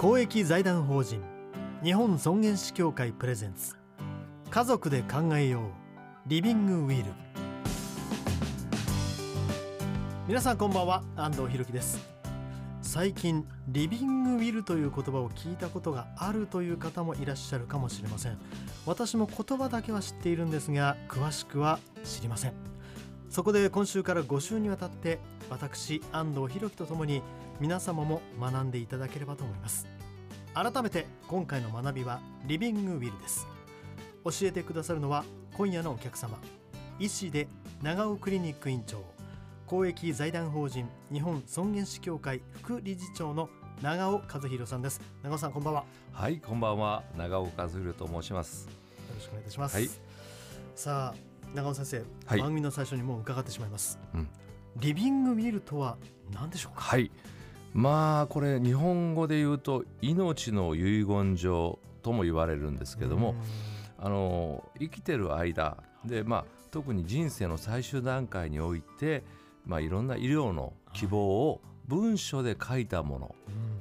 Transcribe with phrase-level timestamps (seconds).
[0.00, 1.20] 公益財団法人
[1.82, 3.74] 日本尊厳死協会プレゼンツ。
[4.48, 5.62] 家族で考えよう。
[6.28, 7.10] リビングウィル。
[10.28, 11.98] 皆さんこんばんは安藤博樹です。
[12.80, 18.38] 最近リビングウィルという言葉を聞いたことがあるという方もいらっしゃるかもしれません。
[18.86, 22.52] 私も言葉だけは知っているんですが詳しくは知りません。
[23.30, 25.18] そこで今週から5週にわたって
[25.50, 27.20] 私安藤博樹とともに
[27.60, 29.86] 皆様も学んでいただければと思います。
[30.54, 33.48] 改めて今回の学びはリビングウィルです。
[34.24, 36.38] 教えてくださるのは今夜のお客様。
[37.00, 37.48] 医師で
[37.82, 39.04] 長尾クリニック院長
[39.66, 43.48] 公益財団法人日本尊厳死協会副理事長の
[43.82, 45.00] 長尾和弘さんです。
[45.24, 45.80] 長尾さんこんばんは。
[45.80, 47.02] よはい、こんばんは。
[47.16, 48.68] 長尾和弘と申します。
[49.14, 49.90] ろしくお願いいたします、はい。
[50.76, 51.14] さあ
[51.54, 52.40] 長尾先生、はい。
[52.40, 54.28] 番組の最初にもう伺ってしまいます、うん。
[54.76, 55.96] リビングウィルとは
[56.32, 56.82] 何でしょうか？
[56.82, 57.10] はい。
[57.78, 63.36] まあこれ日本語で言うと命の遺言状とも言われるんですけども、
[64.00, 69.22] あの生きてる間でまあ特に人生の最終段階において
[69.64, 73.34] まあいろんな医療の希望を文書で書いたもの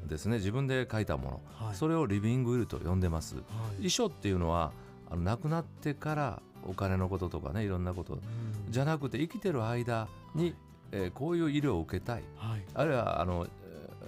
[0.08, 0.38] ですね。
[0.38, 1.76] 自分で書いたもの、はい。
[1.76, 3.36] それをリビングウィルと呼んでます。
[3.38, 3.42] は
[3.82, 3.88] い。
[3.88, 4.72] 遺書っていうのは
[5.10, 8.14] あの亡くなってからお金のこととかねいろんなこと。
[8.14, 8.22] うん。
[8.70, 10.54] じゃなくて生きてる間に、
[10.92, 12.24] えーこういう医療を受けたい。
[12.38, 12.64] はい。
[12.76, 13.50] あるいはあのえー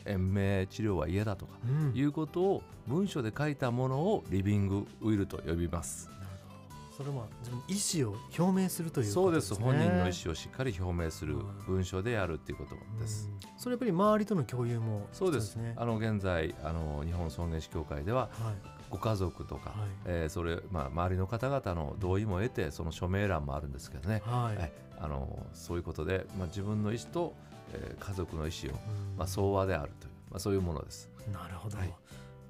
[0.05, 1.91] 延命治療は嫌だとかうん。
[1.95, 6.09] いうことを文書で書いたものをリビングウィルと呼びます。
[6.09, 9.55] なるほどそれは自分の意思を表明するというそうです。
[9.55, 13.29] 本人の意思をしっかり表明するはい文書でやるっていうことです。
[13.31, 13.49] うん。
[13.59, 15.55] それやっぱり周りとの共有もそうです。
[15.55, 19.89] ねあの現在あの日本尊厳死協会でははいご家族とか、はい。
[20.05, 24.57] えーそれ、まあ、周りの方々の同意も得てその署名欄もあるんですけどね、はい。
[24.57, 24.71] はい。
[24.99, 27.33] あのそういうことで、まあ、自分の意思と、
[27.73, 29.17] えー家族の意思を、うん。
[29.17, 31.09] まあ、相和であるという、まあ、そういうものです。
[31.31, 31.93] なるほど、はい。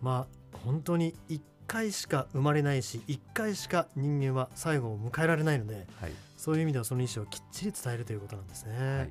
[0.01, 6.11] まあ本当に一回しか生まれないし一回しか人間は最後を迎えられないのではい。
[6.37, 9.09] そういう意味ではその意思をきっちり伝えるということなんですね、はい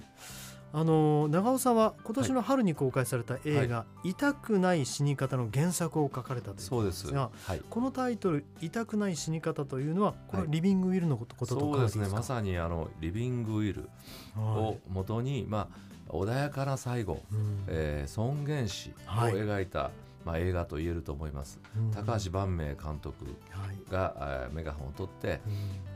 [0.70, 7.10] あの長尾さんは今年の春に公開された映画「痛くない死に方」の原作を書かれたというそうです。
[7.12, 7.62] がはい。
[7.70, 12.06] このタイトル「痛くない死に方」というのはこれははいリビングウィルのことこととそうですね。
[12.06, 12.12] か？
[12.16, 13.88] まさにあのリビングウィル
[14.36, 17.64] をもとに、まあ穏やかな最後、うん。
[17.68, 19.32] えー尊厳死をはい。
[19.34, 19.90] 描いた、
[20.24, 21.58] まあ映画と言えると思います。
[21.76, 21.90] うん。
[21.92, 23.90] 高橋万明監督はい。
[23.90, 25.40] が、えーメガホンを取って、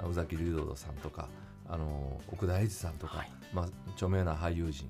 [0.02, 0.10] うん。
[0.12, 1.28] 宇崎竜童さんとか、
[1.68, 3.30] あの奥田英二さんとか、はい。
[3.52, 4.88] まあ著名な俳優陣、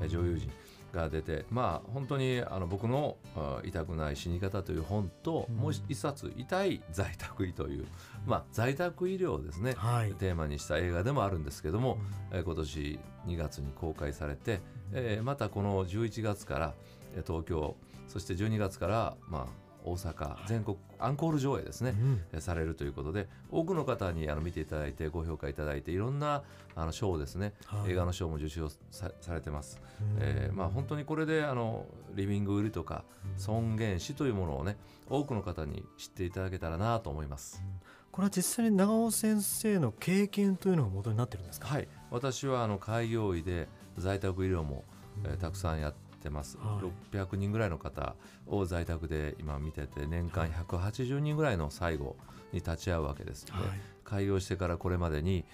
[0.00, 0.08] うん。
[0.08, 0.50] 女優陣
[0.92, 5.56] が出て、まあ本当にあの僕のあ痛くない死に方という本と、うん。
[5.56, 7.86] もう一冊痛い在宅医という、
[8.26, 10.12] まあ在宅医療をですね、はい。
[10.14, 11.98] テーマにした映画でもあるんですけども、
[12.32, 14.60] えー今年2月に公開されて、
[14.92, 16.74] えーまたこの11月から
[17.16, 17.76] えー東京
[18.08, 22.22] そして12月からまあ大阪全国アンコール上映ですね、うん。
[22.32, 26.42] えーされるということで多くの方にあの見ていただいてご評価いただいていろんな
[26.74, 27.92] あの賞をですね、はい。
[27.92, 30.16] 映画の賞も受賞さされてます、うん。
[30.20, 33.04] えーまあ、本当にこれであのリビング売りとか
[33.36, 34.76] 尊厳死というものをね
[35.08, 37.62] 多くの方に知っていただけたらなと思います。
[38.10, 43.66] これは実際に長尾先生の経験というのが元になってるんですか、はい、私はあの開業医で
[43.98, 44.84] 在宅医療も、
[45.24, 46.80] えーたくさんやってます、は
[47.12, 48.14] 600人ぐらいの方
[48.46, 52.16] を在宅で今見てて年間180人ぐらいの最後
[52.52, 53.62] に立ち会うわけです、ではい。
[54.04, 55.44] 開業してからこれまでに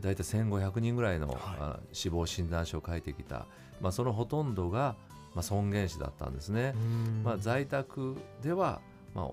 [0.00, 1.38] 大体1500人ぐらいの、はい。
[1.60, 3.46] あ死亡診断書を書いてきた、
[3.80, 4.96] まあ、そのほとんどが、
[5.34, 7.22] まあ、尊厳死だったんですね、うん。
[7.24, 8.80] まあ、在宅では、
[9.14, 9.26] まあ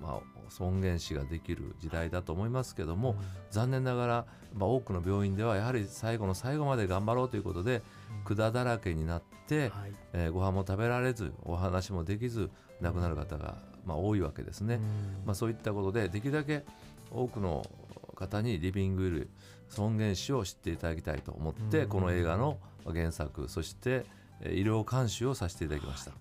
[0.00, 3.16] まあ、尊厳死ができる時代だと思いますけども、
[3.50, 7.82] 残念ながら、まあ、多くの病院ではやはり最後の最後まで頑張ろうということで
[8.24, 9.92] 管だらけになって、はい。
[10.12, 12.50] えーご飯も食べられずお話もできず
[12.80, 14.82] 亡くなる方が、まあ、多いわけですね、うん。
[15.26, 16.64] まあ、そういったことでできるだけ
[17.10, 17.66] 多くの
[18.14, 19.30] 方にリビングウィル
[19.68, 21.88] 尊厳死を知っていただきたいと思って、うん。
[21.88, 24.06] この映画の原作そして
[24.40, 26.12] えー医療監修をさせていただきました。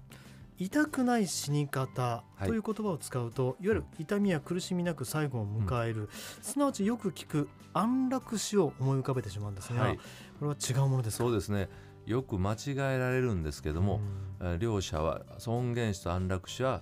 [0.58, 2.48] 痛くない死に方はい。
[2.48, 6.10] という言葉を使うと、い、わゆる痛みや苦しみなく最後を迎える、
[6.42, 9.98] すなわちよく聞く安楽死を思い浮かべてしまうんですが、はい。
[9.98, 10.02] こ
[10.42, 11.24] れは違うものですか？
[11.24, 11.70] そうですね。
[12.06, 14.00] よく間違えられるんですけども、
[14.40, 14.48] うん。
[14.48, 16.82] えー両者は尊厳死と安楽死は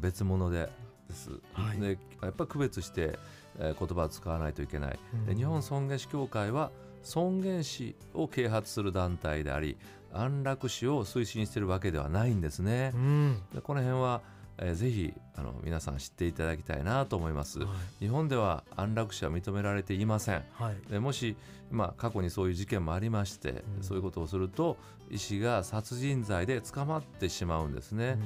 [0.00, 0.70] 別物で
[1.08, 1.80] です、はい。
[1.80, 3.18] でやっぱり区別して、
[3.58, 5.38] えー言葉を使わないといけない、でうん。
[5.38, 6.70] 日本尊厳死協会は
[7.02, 9.76] 尊厳死を啓発する団体であり
[10.12, 12.92] 安楽死を推進しているわけではないんですね。
[12.94, 13.42] う、ん。
[13.54, 14.20] でこの辺は、
[14.58, 17.68] えーぜひあの皆さん知っていただきたいなと思います、はい。
[18.04, 20.44] 日本では安楽死は認められていません。
[20.52, 20.76] はい。
[20.90, 21.36] でもし、
[21.70, 23.82] まあ、過去にそういう事件もありまして、うん。
[23.82, 24.76] そういうことをすると
[25.10, 28.18] 医師が殺人罪で捕まってしまうんですね、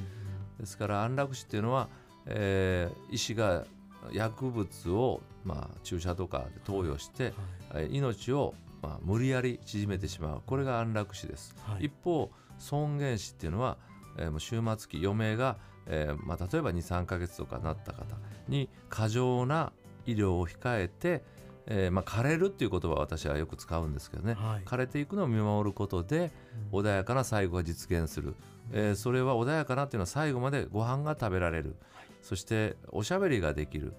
[0.59, 1.89] ですから安楽死っていうのは、
[2.27, 3.65] えー医師が
[4.13, 7.33] 薬物を、まあ、注射とかで投与して、
[7.73, 8.55] えー命を、
[8.87, 10.43] まあ、無理やり縮めてしまう。
[10.47, 11.55] これが安楽死です。
[11.67, 11.87] はい。
[11.87, 13.79] 一方尊厳死っていうのは、
[14.17, 15.57] えーもう終末期余命が、
[15.87, 18.05] えーまあ、例えば23ヶ月とかなった方
[18.49, 19.73] に過剰な
[20.07, 21.23] 医療を控えて、
[21.67, 24.63] えーまあ、枯れるっていう言葉は私はよく使うんですけどね、はい。
[24.65, 26.31] 枯れていくのを見守ることで
[26.71, 28.37] 穏やかな最後が実現する、
[28.73, 31.77] えーそれは穏やかなっていうのは最後までご飯が食べられる、
[32.23, 33.95] そしておしゃべりができる、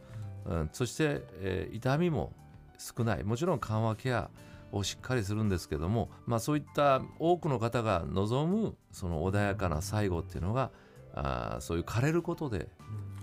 [0.45, 2.31] うん、そして、えー痛みも
[2.79, 3.23] 少ない。
[3.23, 4.29] もちろん緩和ケア
[4.71, 10.71] をしっかりするんですけども、まあ、そういった多くの方が望むその穏やかな最後っていうのが
[11.13, 12.67] あーそういう枯れることで、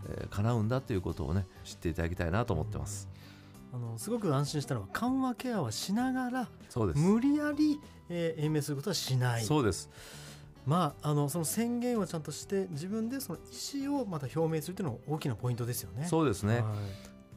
[0.08, 3.08] えー叶うんだということをね知っていただきたいなと思ってます。
[3.72, 7.00] あのすごく安心したのは緩和ケアはしながらそうです。
[7.00, 9.44] 無理やり、えー延命することはしない。
[9.44, 9.90] そうです。
[10.66, 16.06] まああのその宣言をちゃんとして自分でその意思をまた表明するというのが大きなポイントですよね。
[16.06, 16.64] そうですね、はい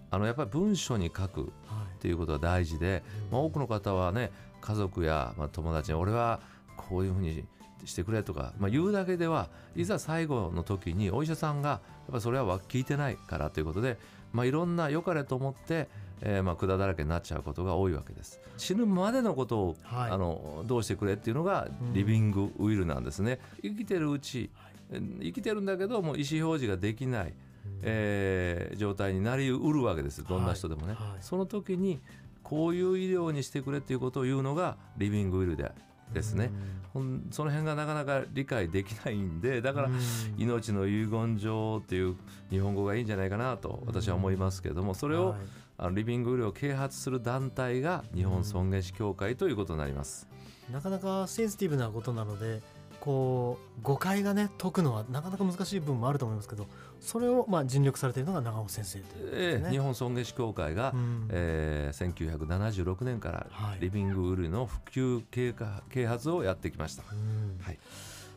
[0.10, 1.96] あのやっぱり文書に書くはい。
[1.98, 4.32] っていうことが大事で、まあ、多くの方はね
[4.62, 6.40] 家族や、まあ、友達に俺は
[6.76, 7.44] こういうふうに
[7.86, 13.98] してくれとか、まあ、言うだけではいざ最後の時にお医者さんがやっぱそれは聞いてないからということで、
[14.34, 15.88] まあ、いろんな良かれと思って、
[16.22, 18.40] えーまあ管だらけになっちゃうことが多いわけです。
[18.58, 20.12] 死ぬまでのことを、はい。
[20.12, 21.94] あのどうしてくれっていうのがうん。
[21.94, 23.40] リビングウィルなんですね。
[23.62, 25.02] 生きてるうちはい。
[25.22, 27.34] 生きてるんだけどもう意思表示ができない
[27.82, 31.10] えー状態になりうるわけですどんな人でもね、はい。
[31.10, 32.00] はいその時に
[32.44, 35.72] こういう医療にしてくれっていうことを言うのがリビングウィルで
[36.14, 36.50] ですね、
[36.94, 40.00] ほんその辺がなかなか理解できないんでだからうん。
[40.38, 42.16] 命の遺言状っていう
[42.50, 45.40] 日本語がいいんじゃないかなと私は思いますけどもそれをはい。
[45.80, 50.28] あのリビングウィルを啓発する団体が日本尊厳死協会ということになります。
[50.72, 52.62] なかなかセンシティブなことなので
[53.08, 56.68] こう誤解がね解くのはなかなか難しい部分もあると思いますけど
[57.00, 59.32] それをまあ尽力されているのが長尾先生というね。
[59.32, 67.04] ええ日本尊厳死協会が、うんえー1976年からはいリビングウィルの普及啓発啓発をやってきました。
[67.10, 67.80] うんはい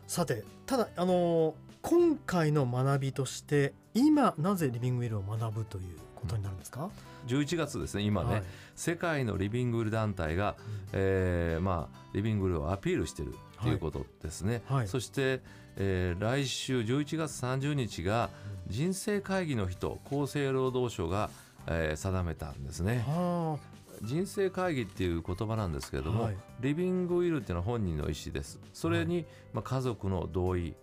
[0.07, 6.89] さてただあのー今回の学びとして今なぜリビングウィルを学ぶということになるんですか、
[7.27, 8.43] 11月ですね今ね、はい。
[8.75, 10.55] 世界のリビングル団体が、
[10.93, 14.87] えーまあ、リビングルをアピールしてるということですね、はい。
[14.87, 15.41] そして、
[15.77, 18.29] えー来週11月30日が
[18.67, 21.29] 人生会議の日と厚生労働省が、
[21.67, 23.03] えー定めたんですね。
[23.07, 23.57] は
[24.03, 26.37] 人生会議っていう言葉なんですけれども、はい。
[26.59, 28.59] リビングウィルっていうのは本人の意思です。
[28.73, 30.73] それに、まあ、家族の同意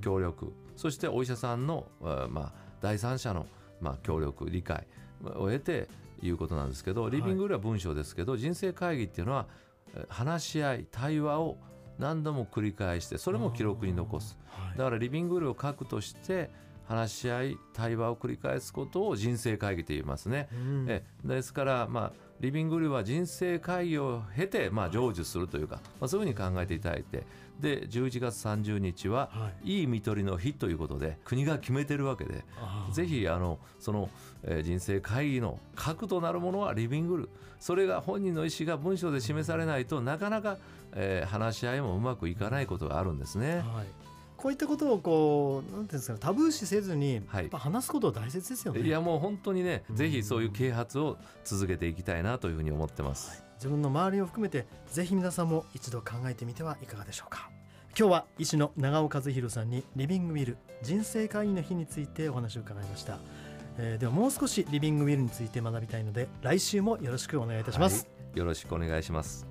[0.00, 3.46] 協力そしてお医者さんの、あまあ、第三者の、
[3.80, 4.86] まあ、協力理解
[5.24, 5.88] を得て
[6.22, 9.46] いうことなんですけどリビングルは文章ですけど、人生会議っていうのは
[9.94, 11.58] え話し合い対話を
[11.98, 14.38] 何度も繰り返してそれも記録に残す。
[14.48, 14.78] はい。
[14.78, 16.50] だからリビングウィルを書くとして
[16.86, 20.48] 話し合い対話を繰り返すことを人生会議と言いますね。
[20.52, 20.86] うん。
[20.88, 27.24] えですから、まあ、リビングルは人生会議を経て、まあ、成就するというか、まあ、そういうふうに考えていただいて
[27.60, 29.80] で11月30日ははい。
[29.80, 32.44] いい看取りの日ということで国が決めてるわけで
[32.92, 34.08] ぜひあのその、
[34.42, 37.28] えー人生会議の核となるものはリビングル。
[37.58, 40.56] それが本人の意思が文章で示されないとなかなか、
[40.92, 43.56] えー話し合いもうまくいかないことがあるんですね。
[43.58, 43.99] はい
[44.40, 47.42] こういったことをこうなんていうんですかタブー視せずに、はい。
[47.44, 48.80] やっぱ話すことは大切ですよね。
[48.80, 49.96] いやもう本当にねうん。
[49.96, 53.44] ぜひそういう啓発を続けていきたいなというふうに思ってます。
[53.56, 57.50] 自分の周りを含めてぜひ皆さんも一度考えてみてはいかがでしょうか。
[57.98, 63.18] 今日は医師の長尾和弘さんにリビングウィル人生会議の日についてお話を伺いました、
[63.78, 68.38] えーではもう少しリビングウィルについて学びたいので来週もよろしくお願いいたします、はい。
[68.38, 69.46] よろしくお願いします。